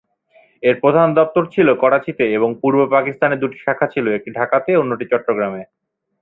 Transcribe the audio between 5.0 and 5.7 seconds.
চট্টগ্রামে।